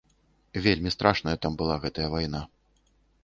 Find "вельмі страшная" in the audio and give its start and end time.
0.67-1.35